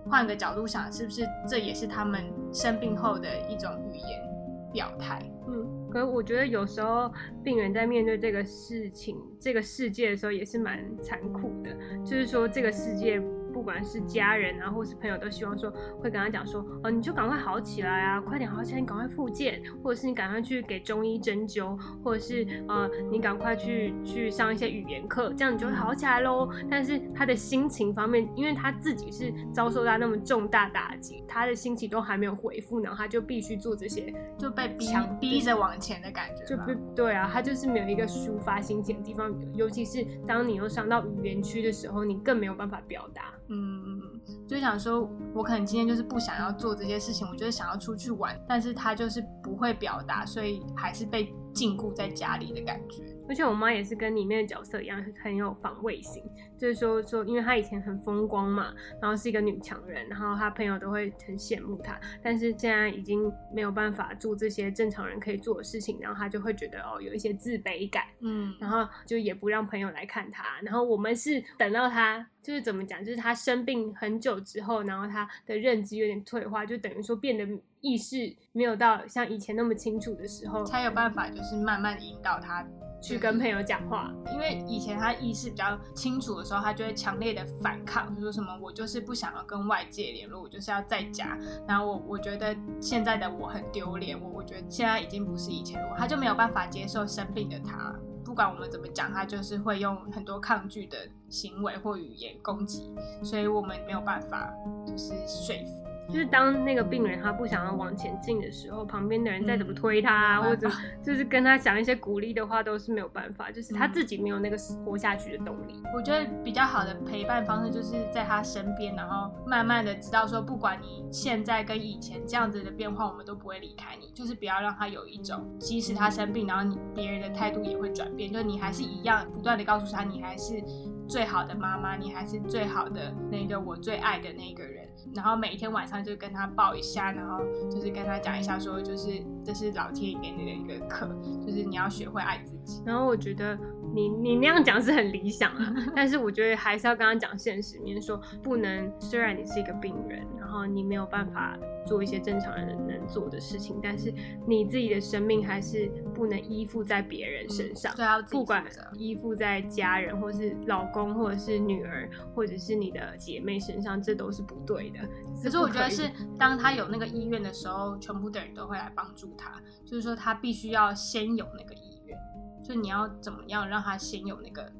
[0.09, 4.30] 换个角度想，是不是这也是他们生病后的一种语言
[4.73, 5.21] 表态？
[5.49, 11.75] 嗯，可是我觉得有时候病人在面对这个事情、这个世界的时候，也是蛮残酷的。
[12.05, 13.21] 就是说，这个世界
[13.53, 26.49] 不管是家人啊，或是朋友，都希望说会跟他讲说，哦，你就赶快好起来啊，快点好起来，你赶快复健，或者是你赶快去给中医针灸，或者是呃，你赶快去去上一些语言课，这样你就会好起来喽。
[26.71, 43.35] 但是他的心情方面，因为他自己是遭受到那么重大打击，他的心情都还没有恢复，然后他就必须做这些就被逼强逼着往前的感觉，就不对啊，他就是没有一个抒发心情的地方，尤其是当你又伤到语言区的时候，你更没有办法表达。
[43.49, 44.01] 嗯，
[44.47, 53.10] 就想说，我可能今天就是不想要做这些事情，我就是想要出去玩，但是他就是不会表达，所以还是被禁锢在家里的感觉。
[53.31, 56.21] 而且我妈也是跟里面的角色一样，很有防卫心，
[56.59, 70.61] 就是说说，因为她以前很风光嘛，然后是一个女强人，然后她朋友都会很羡慕她，但是现在已经没有办法做这些正常人可以做的事情，然后她就会觉得哦有一些自卑感，嗯，然后就也不让朋友来看她。
[70.63, 77.47] 然后我们是等到她就是怎么讲，就是他生病很久之后，然后他的认知有点退化，就等于说变得
[77.81, 82.67] 意识没有到像以前那么清楚的时候，才有办法就是慢慢引导他
[83.03, 84.13] 去跟朋友讲话。
[84.33, 91.39] 因为以前他意识比较清楚的时候，他就会强烈的反抗，就说什么我就是不想要跟外界联络，我就是要在家。
[91.67, 97.95] 然后我我觉得现在的我很丢脸，我我觉得现在已经不是以前的我，他就没有办法接受生病的他。
[98.23, 100.97] 不管我们怎么讲，他就是会用很多抗拒的
[101.29, 104.53] 行为或语言攻击，所以我们没有办法
[104.87, 105.90] 就是说服。
[106.13, 110.69] 就是当那个病人他不想要往前进的时候，旁边的人再怎么推他或者
[111.03, 115.81] 就是跟他讲一些鼓励的话，都是没有办法，就是他嗯自己没有那个活下去的动力。
[115.95, 130.63] 我觉得比较好的陪伴方式就是在他身边，然后慢慢的知道说，不管你现在跟以前这样子的变化，我们都不会离开你，就是不要让他有一种，即使他生病，然后你别人的态度也会转变，就你还是一样不断的告诉他，你还是
[131.09, 134.80] 最好的妈妈，你还是最好的那个我最爱的那个人。
[135.15, 137.39] 然后每天晚上就跟他抱一下，然后
[137.71, 141.07] 就是跟他讲一下说，就是这是老天爷给你的一个课，
[141.45, 142.83] 就是你要学会爱自己。
[142.87, 143.59] 然后我觉得
[143.95, 148.91] 你你那样讲是很理想啊，但是我觉得还是要跟他讲现实面，说不能。
[149.01, 154.13] 虽然你是一个病人，然后你没有办法做一些正常人能做的事情，但是
[154.47, 157.93] 你自己的生命还是不能依附在别人身上。
[157.97, 165.00] 对，要不管依附在家人，或是老公，或者是女儿，或者是你的姐妹身上，这都是不对的。
[165.43, 169.61] 可是我觉得是，当他有那个意愿的时候，全部的人都会来帮助他。
[169.85, 172.19] 就是说，他必须要先有那个意愿，
[172.63, 174.71] 就你要怎么样让他先有那个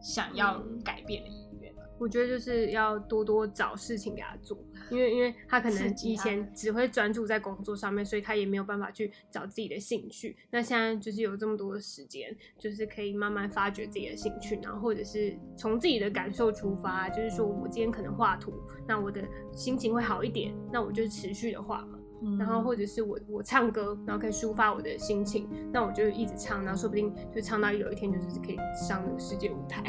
[0.00, 1.41] 想要嗯改变的意愿。
[2.02, 4.58] 我觉得就是要多多找事情给他做，
[4.90, 10.36] 因为因为他可能以前只会专注在工作上面，所以他也没有办法去找自己的兴趣。
[10.50, 18.52] 那现在就是有这么多的时间，就是可以慢慢发掘自己的兴趣，然后或者是从自己的感受出发，就是说我今天可能画图，
[18.88, 22.00] 那我的心情会好一点，那我就持续的画嘛。
[22.22, 28.56] 嗯然后或者是我我唱歌，然后可以抒发我的心情，那我就一直唱，然后说不定就唱到有一天就是可以
[28.88, 29.82] 上那个世界舞台。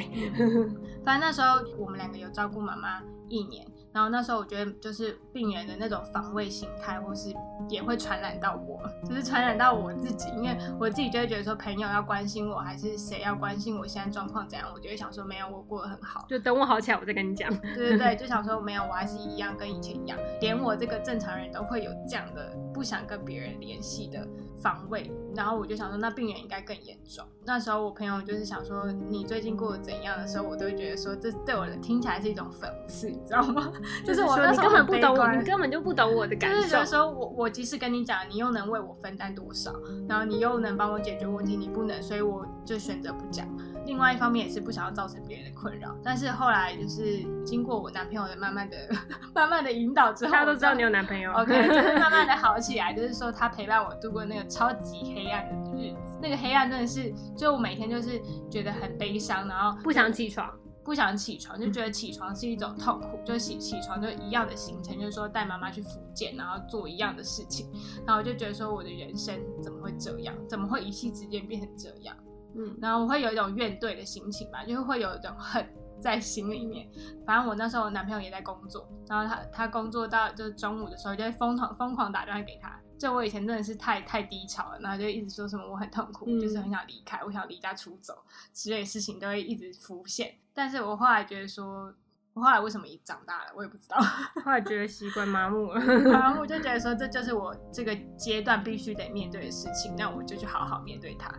[1.05, 7.33] 反正那时候我们两个有照顾妈妈一年，然后那时候我觉得就是病人的那种防卫心态，或是
[7.69, 16.25] 也会传染到我，就是传染到我自己，因为我自己就会觉得说朋友要关心我，还是谁要关心我现在状况怎样，我就会想说没有，我过得很好。
[16.27, 17.49] 就等我好起来，我再跟你讲。
[17.75, 24.27] 对对对，就想说没有，我还是一样跟以前一样，连我这个正常人都会有这样的不想跟别人联系的
[24.63, 27.23] 防卫，然后我就想说那病人应该更严重。
[27.45, 33.71] 那时候我朋友就是想说你最近过得怎样的时候，我都会觉得说这对我的听起来是一种讽刺，你知道吗？
[34.05, 36.85] 就是我那时候很根本不懂我，你根本就不懂我的感受就是觉得。
[36.85, 39.73] 说我我即使跟你讲，你又能为我分担多少，
[40.07, 43.45] 然后你又能帮我解决问题，你不能，所以我就选择不讲。
[43.85, 48.77] 另外一方面也是不想要造成别人的困扰，但是后来就是经过我男朋友的慢慢的、
[49.35, 56.17] 慢慢的引导之后，大家都知道你有男朋友 OK，就是 慢慢的好起来，就是说他陪伴我度过那个超级黑暗的日子。
[56.21, 60.49] 那个黑暗真的是，就我每天就是觉得很悲伤，然后不想起床。
[60.85, 67.71] 不想起床，就觉得起床是一种痛苦，就是起起床就一样的行程，就是说带妈妈去福建，然后做一样的事情，
[68.05, 72.13] 然后我就觉得说我的人生怎么会这样，怎么会一夕之间变成这样？
[72.55, 75.65] 嗯，然后我会有一种怨怼的心情吧，就是会有一种恨
[75.99, 76.87] 在心里面。
[77.25, 82.79] 反正我那时候我男朋友也在工作，然后他他工作到就是中午的时候，就会疯狂疯狂打电话给他。
[82.97, 88.13] 就我以前真的是太太低潮了，然后就一直说什么我很痛苦，嗯就是很想离开，我想离家出走
[88.53, 90.33] 之类的事情都会一直浮现。
[90.53, 91.93] 但是我后来觉得说，
[92.33, 93.97] 我后来为什么一长大了，我也不知道。
[94.45, 95.81] 后来觉得习惯麻木了。
[95.81, 101.29] 然后我就觉得说，这就是我这个阶段必须得面对的事情，那我就去好好面对它。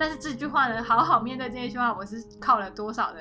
[0.00, 3.18] 但是这句话呢，好好面对这一句话，我是靠了多少的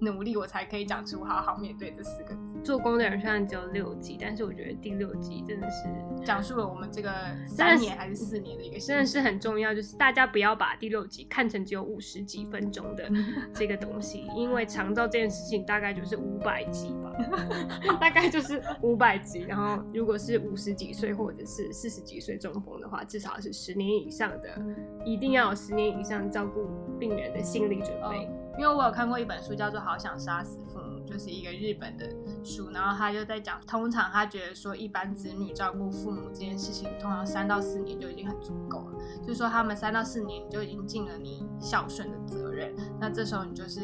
[0.00, 7.10] 努力，我才可以讲出“好好面对”这四个字，做工的人虽然只有六集，但是我觉得第六集真的是讲述了我们这个
[7.46, 17.12] 三年还是四年的一个真的是很重要，就是大家不要把第六集看成只有五十几分钟的嗯 这个东西，因为长照这件事情大概就是五百集吧，
[18.00, 19.40] 大概就是五百集。
[19.48, 24.62] 然后如果是五十几岁或者是四十几岁中风的话，至少是十年以上的，
[25.04, 28.28] 一定要有十年以上照顾病人的心理准备。
[28.60, 32.06] 因为我有看过一本书，叫做《好想杀死父母》，就是一个日本的
[32.44, 42.70] 书，然后他就在讲，通常他觉得说，一般子女照顾父母这件事情，通常三到四年就已经很足够了，就是说他们三到四年就已经尽了你孝顺的责任，
[43.00, 43.80] 那这时候你就是。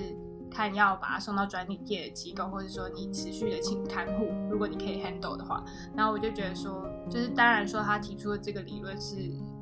[0.48, 5.62] 看要把他送到专利业的机构，或者说你持续的请看护，如果你可以 handle 的话，
[5.94, 9.16] 然后我就觉得说，就是当然说他提出的这个理论是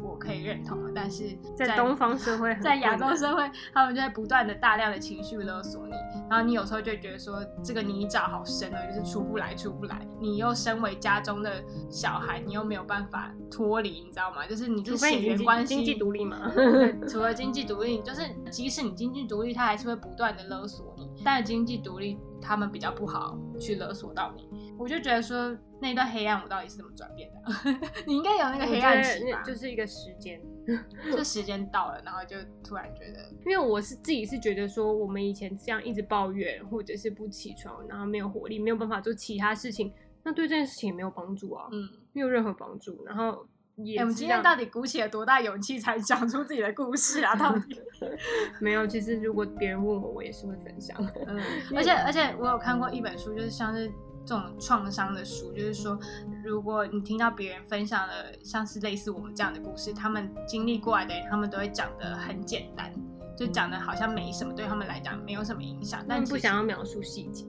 [0.05, 1.25] 我可以认同的，但是
[1.57, 5.93] 在东方社会 在亚洲社会，他们就会不断的大量的情绪勒索你，
[6.29, 10.07] 然后你有时候就会觉得说这个泥沼好深哦，就是出不来，出不来。
[10.21, 14.47] 你又身为家中的小孩，你又没有办法脱离，你知道吗？
[14.47, 16.53] 就是你是血缘关系，经济独立嘛。
[17.09, 21.11] 除了经济独立，就是即使你经济独立，他还是会不断的勒索你。
[21.25, 24.48] 但是经济独立，他们比较不好去勒索到你。
[24.78, 27.40] 我就觉得说那段黑暗，我到底是怎么转变的？
[28.07, 29.42] 你应该有那个黑暗期吧？
[29.42, 30.40] 就是一个时间。
[31.12, 43.04] 就时间到了，然后就突然觉得， 因为我是自己是觉得说，我们以前这样一直抱怨，或者是不起床，然后没有活力，没有办法做其他事情，那对这件事情也没有帮助啊，嗯，没有任何帮助。
[43.04, 47.34] 然后我们今天到底鼓起了多大勇气才讲出自己的故事啊？
[47.34, 47.80] 到底？
[48.60, 50.96] 没有，其实如果别人问我，我也是会分享。
[51.26, 51.40] 嗯，
[51.74, 53.88] 而且而且我有看过一本书，就是像是
[54.24, 55.98] 这种创伤的书，就是说，
[56.44, 62.92] 如果你听到别人分享了像是类似我们这样的故事，他们经历过来的人，他们都会讲的很简单，
[63.37, 67.44] 就讲的好像没什么，对他们来讲没有什么影响，但其实想要描述细节，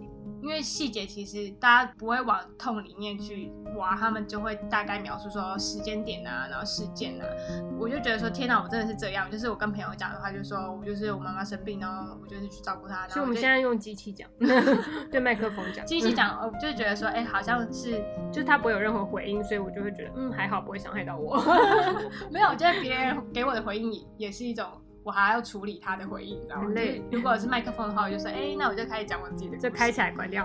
[0.45, 7.25] 因为细节其实大家不会往痛里面去挖，他们就会大概描述说时间点啊，然后事件啊。
[7.79, 9.29] 我就觉得说，天哪，我真的是这样。
[9.31, 13.07] 就是我跟朋友讲的话，就说我就是我妈妈生病，然后我就是去照顾她。
[13.07, 14.29] 所以我们现在用机器讲，
[15.09, 17.93] 对麦克风讲，机器讲，我就觉得说，哎、好像是
[18.31, 21.43] 就是他不会有任何回应，所以我就会觉得，嗯，还好，不会伤害到我。
[22.29, 24.67] 没有，我觉得别人给我的回应也也是一种。
[25.05, 26.63] 我还要处理他的回应，你知道吗？
[26.63, 30.43] 很累如果是麦克风的话，我就说，哎、那我就开始讲我自己的，就开起来关掉。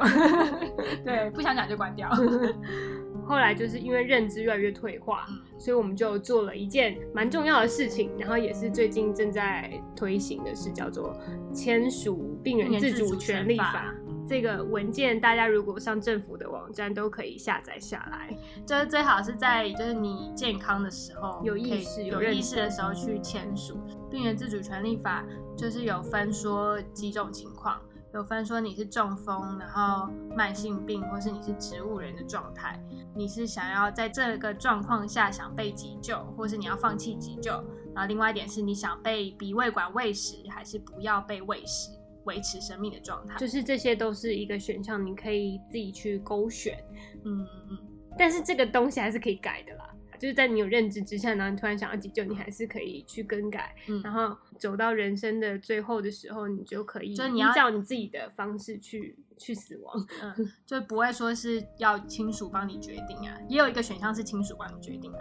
[1.02, 2.10] 对，不想讲就关掉。
[3.26, 11.14] 后来就是因为认知越来越退化，嗯所以我们就做了一件蛮重要的事情，然后也是最近正在推行的事，叫做
[11.54, 13.94] 签署病人自主权利法。
[14.30, 18.32] 这个文件大家如果上政府的网站都可以下载下来。
[18.64, 23.76] 就是最好是在就是你健康的时候，有意识有意识的时候去签署。
[24.08, 27.80] 病人自主权利法，就是有分说几种情况，
[28.14, 32.80] 有分说你是中风，然后慢性病，或是你是植物人的状态，
[33.16, 37.50] 你是想要在这个状况下想被急救，或是你要放弃急救，
[37.92, 41.90] 然后另外一点是你想被鼻胃管喂食，还是不要被喂食，
[42.24, 43.36] 维持生命的状态。
[43.38, 46.82] 就是这些都是一个选项，你可以自己去勾选。
[47.24, 47.78] 嗯嗯
[48.18, 53.74] 但是这个东西还是可以改的啦，就是在你有认知之下，然后你突然想要急救，你还是可以去更改。
[53.88, 60.06] 嗯然后走到人生的最后的时候，你就可以就是你要依照你自己的方式去去死亡。
[60.22, 65.18] 嗯，就不会说是要亲属帮你决定啊，也有一个选项是亲属帮你决定啊。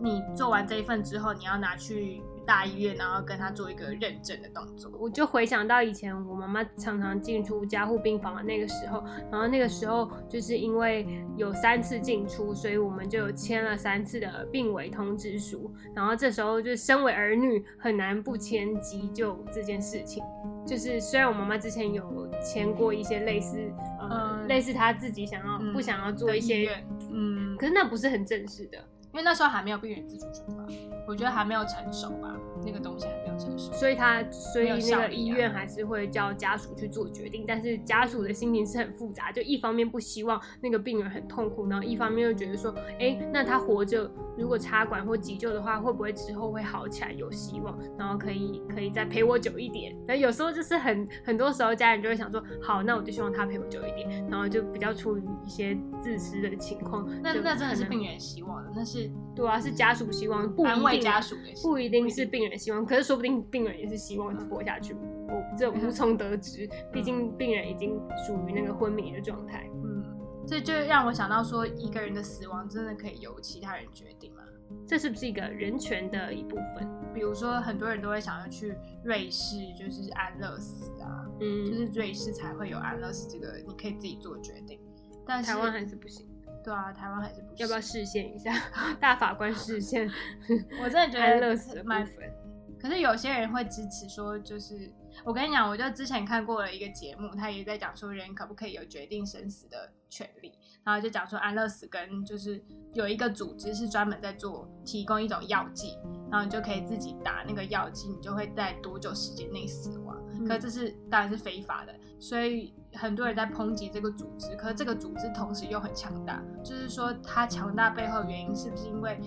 [0.00, 4.90] 你做完这一份之后，你要拿去大医院，然后跟他做一个认证的动作。
[4.98, 15.72] 我就回想到以前我妈妈常常进出加护病房的那个时候，然后那个时候就是因为有三次进出，所以我们就有签了三次的病危通知书。
[15.94, 20.20] 然后这时候就身为儿女很难不签急救这件事情。
[20.66, 23.58] 就是虽然我妈妈之前有签过一些类似
[24.00, 28.78] 呃、嗯类似她自己想要、嗯不想要做的一些，嗯，可是那不是很正式的。
[29.12, 30.64] 因为那时候还没有病人自主权法，
[31.10, 32.32] 我觉得还没有成熟吧，
[32.64, 33.72] 那个东西还没有成熟。
[33.72, 49.96] 所以他，所以那个医院还是会叫家属去做决定，但是家属的心情是很复杂，就一方面不希望那个病人很痛苦，然后一方面又觉得说，哎、那他活着如果插管或急救的话，会不会之后会好起来，有希望，然后可以可以再陪我久一点。
[50.06, 64.94] 那有时候就是很很多时候家人就会想说，好，那我就希望他陪我久一点，然后就比较出于一些自私的情况，那那真的是病人希望的，那是对啊，是家属希望，不安慰一定啊家属的不一定是病人希望，可是说不定病人也是希望活下去，
[65.28, 66.68] 我这无从得知。
[66.92, 69.68] 毕竟病人已经属于那个昏迷的状态。
[69.84, 70.04] 嗯，
[70.46, 74.42] 这就让我想到说，一个人的死亡真的可以由其他人决定吗？
[74.86, 76.88] 这是不是一个人权的一部分？
[77.12, 84.78] 比如说，很多人都会想要去瑞士，就是安乐死啊，嗯就嗯，是瑞士才会有安乐死这个，你可以自己做决定。
[85.26, 86.24] 但是台湾还是不行，
[86.62, 87.56] 对啊，台湾还是不行。
[87.58, 88.52] 要不要视线一下？
[89.00, 90.08] 大法官视线
[90.80, 92.32] 我真的觉得安乐死的部蛮分。
[92.80, 94.92] 可是有些人会支持说，就是
[95.24, 100.52] 我跟你讲，我就之前看过了一个节目，他也在讲说人可不可以有决定生死的权利，
[100.84, 102.62] 然后就讲说安乐死跟就是
[102.94, 105.98] 有一个组织是专门在做提供一种药剂，
[106.30, 110.16] 然后你就可以自己打那个药剂，你就会在多久时间内死亡。
[110.32, 114.56] 嗯可是这是当然是非法的，所以很多人在抨击这个组织。
[114.56, 119.20] 可是这个组织同时又很强大，就是说它强大背后的原因是不是因为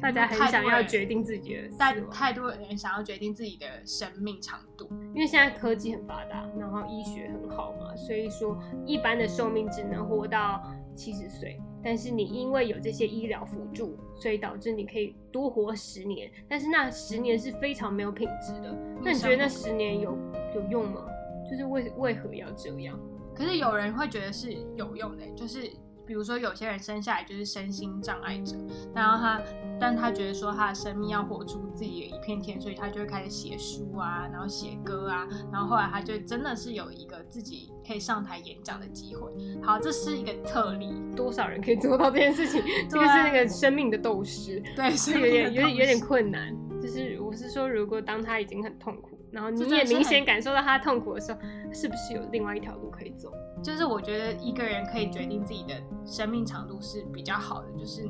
[0.00, 4.88] 大家很想要决定自己的死亡，但太多人想要决定自己的生命长度。
[5.14, 10.62] 因为现在科技很发达，然后医学很好嘛，所以说一般的寿命只能活到
[10.94, 11.60] 七十岁。
[11.82, 16.30] 但是你因为有这些医疗辅助，所以导致你可以多活十年。
[16.48, 18.76] 但是那十年是非常没有品质的。
[19.02, 20.18] 那你觉得那十年有
[20.54, 21.06] 有用吗？
[21.48, 22.98] 就是为为何要这样？
[23.34, 25.70] 可是有人会觉得是有用的，就是
[26.06, 28.56] 比如说有些人生下来就是身心障碍者，
[28.94, 29.40] 然后他，
[29.80, 39.30] 但他觉得说他的生命要活出自己的一片天，所以他就会开始写书啊，然后写歌啊，然后后来他就真的是有一个自己可以上台演讲的机会。
[39.62, 42.62] 好，这是一个特例，多少人可以做到这件事情？
[42.88, 46.54] 这个是那个生命的斗士，对，是有点有点有点困难。
[46.80, 51.38] 就是我是说，如果当他已经很痛苦，然后你也明显感受到他痛苦的时候，
[51.72, 53.32] 是不是有另外一条路可以走？
[53.62, 55.74] 就是我觉得一个人可以决定自己的
[56.04, 57.70] 生命长度是比较好的。
[57.78, 58.08] 就是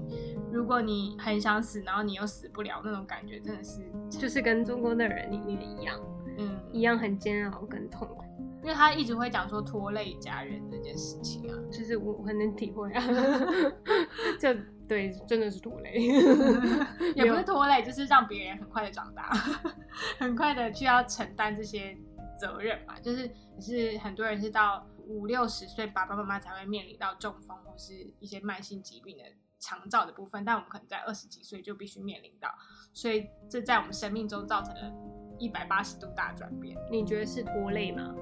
[0.53, 5.99] 如果你很想死，然后你又死不了，那种感觉真的是，就是跟中国的人里面一样，
[6.39, 8.23] 嗯，一样很煎熬跟痛苦。
[8.67, 11.57] 因为他一直会讲说拖累家人这件事情啊。
[11.71, 13.01] 就是我很能体会啊，
[14.41, 14.53] 就
[14.89, 16.01] 对，真的是拖累，
[17.15, 19.31] 也不是拖累，就是让别人很快的长大，
[20.19, 21.97] 很快的去要承担这些
[22.37, 22.99] 责任嘛。
[22.99, 29.23] 就是是很多人是到五六十岁，爸爸妈妈才会面临到中风或是一些慢性疾病的
[29.61, 32.53] 长照的部分，但我们可能在二十几岁就必须面临到，
[32.93, 34.93] 所以这在我们生命中造成了
[35.39, 36.77] 一百八十度大转变。
[36.91, 38.15] 你觉得是拖累吗？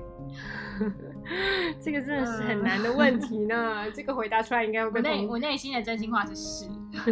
[1.80, 3.90] 这个真的是很难的问题呢。
[3.92, 6.68] 这个回答出来应该会我内我内心的真心话是是，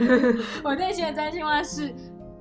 [0.64, 1.94] 我内心的真心话是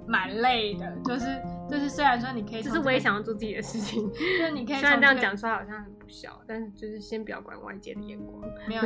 [0.07, 1.25] 蛮累的，就是
[1.69, 8.41] 就是虽然说你可以就是我也想要做自己的事情， 就是你可以虽然这样讲出来好像很不孝，但是就是先不要管外界的眼光。
[8.67, 8.81] 没有，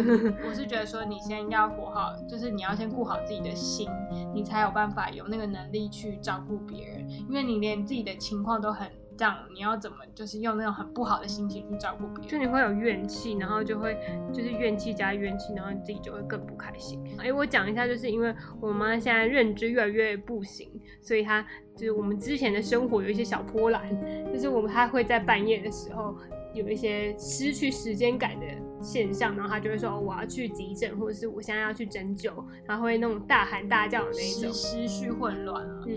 [0.47, 3.89] 我是觉得说你先要活好，就是你要先顾好自己的心，
[4.33, 7.09] 你才有办法有那个能力去照顾别人。
[7.09, 8.87] 因为你连自己的情况都很
[9.17, 12.27] 这样，你要怎么就是用那种很不好的心情去照顾别人？
[12.29, 13.97] 就你会有怨气，然后就会
[14.33, 17.01] 就是怨气加怨气，然后你自己就会更不开心。
[17.17, 20.69] 哎，我讲一下，就是因为我妈现在认知越来越不行，
[21.01, 21.45] 所以她
[21.75, 23.89] 就是我们之前的生活有一些小波澜，
[24.33, 26.15] 就是我们她会在半夜的时候
[26.53, 28.45] 有一些失去时间感的
[28.85, 32.31] 现象，然后他就会说、哦、我要去急诊，或者是我现在要去针灸，
[32.65, 34.53] 然后会那种大喊大叫的那种。
[34.53, 35.83] 思绪混乱啊！
[35.87, 35.95] 嗯，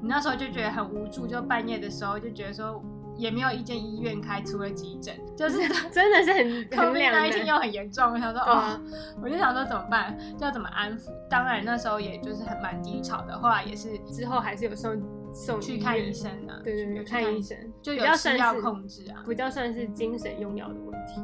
[0.00, 2.82] 你那时候就觉得很无助，就半夜的时候就觉得说
[3.16, 5.58] 也没有一间医院开，除了急诊，就是
[5.92, 7.56] 真的是很 很两那一天又。
[7.60, 8.80] 很严重，我想说啊哦，
[9.22, 11.10] 我就想说怎么办，要怎么安抚？
[11.28, 14.98] 当然那时候也就是很蛮低潮的，后来也是之后还是有送
[15.34, 19.22] 送去看医生啊，对对看医生，就比较有吃药算是控制啊。
[19.28, 21.20] 比较算是精神用药的问题。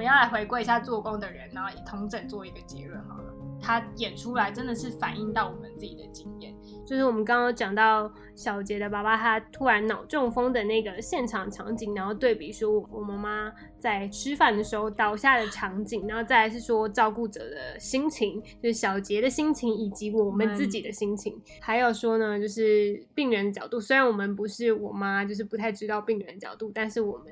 [0.00, 3.34] 我们要来回顾一下做工的人，然后以同整做一个结论好了。
[3.60, 6.54] 他演出来真的是反映到我们自己的经验，
[6.86, 23.78] 就是我们刚刚讲到小杰的爸爸他突然脑中风的那个现场场景，然后对比说我妈妈在吃饭的时候倒下的场景，然后再来是说照顾者的心情，就是小杰的心情以及我们自己的心情，还有说呢，就是病人的角度。
[23.78, 27.26] 虽然我们不是我妈，就是不太知道病人的角度，但是我们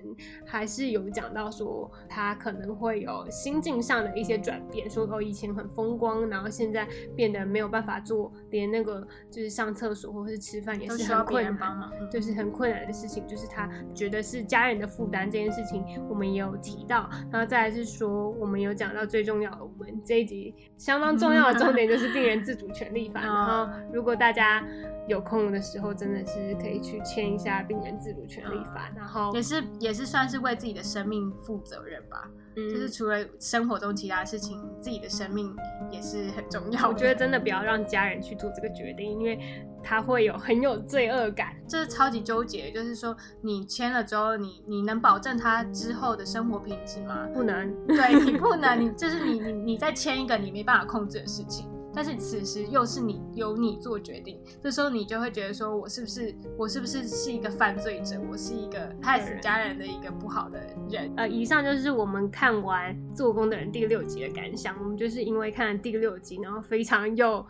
[0.45, 6.19] 还是有讲到说他可能会有心境上的一些转变，说哦以前很风光。
[6.29, 11.93] 然后现在变得没有办法做，连那个就是上厕所或者是吃饭也是很困难，人帮忙。
[12.01, 17.09] 嗯就是很困难的事情，就是他觉得是家人的负担这件事情，我们也有提到。
[17.31, 23.21] 然后再来是说，我们有讲到最重要的，我们这一集相当重要的重点就是病人自主权利法。
[23.21, 24.67] 然后如果大家
[25.07, 28.91] 有空的时候，真的是可以去签一下病人自主权利法。
[28.97, 32.31] 然后也是也是算是为自己的生命负责任吧。
[32.59, 35.55] 嗯就是除了生活中其他事情，自己的生命
[35.91, 36.89] 也是很重要。
[36.89, 39.39] 我觉得真的不要让家人去做这个决定，因为
[39.83, 41.55] 他会有很有罪恶感。
[41.69, 47.29] 这是超级纠结，就是说你签了之后，你你能保证他之后的生活品质吗？
[47.33, 51.69] 不能，对你不能， 你就是你你你在签一个你没办法控制的事情，
[51.99, 61.13] 但是此时又是你由你做决定，这时候你就会觉得说，我是不是我是不是是一个犯罪者，我是一个害死家人的一个不好的人。
[61.17, 64.79] 呃，以上就是我们看完《做工的人》第六集的感想。
[64.81, 67.45] 我们就是因为看了第六集，然后非常有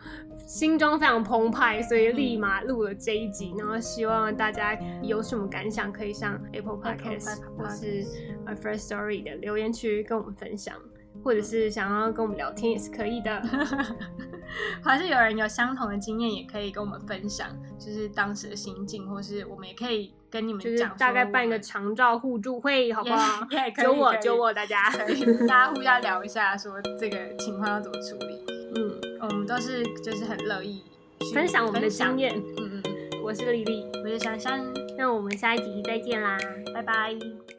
[0.46, 3.54] 心中非常澎湃，所以立马录了这一集。
[3.58, 8.02] 然后希望大家有什么感想，可以上 Apple Podcast 或是
[8.46, 10.74] 呃 First Story 的留言区跟我们分享，
[11.22, 13.42] 或者是想要跟我们聊天也是可以的。
[14.82, 23.44] 还是有人有相同的经验，也可以跟我们分享，就是当时的心境，或是我们也可以跟你们就是讲，大概办一个长照互助会，好不好？
[23.50, 24.90] 可以揪我可以揪我，大家。
[25.46, 28.44] 大家互相聊一下，说这个情况要怎么处理。
[28.74, 30.82] 嗯，我们都是就是很乐意
[31.20, 32.36] 去分享我们的经验。
[32.58, 34.60] 嗯嗯，我是丽丽，我是珊珊，
[34.96, 36.38] 那我们下一集再见啦，
[36.74, 37.57] 拜拜。